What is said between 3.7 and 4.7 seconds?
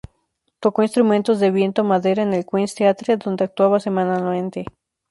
semanalmente.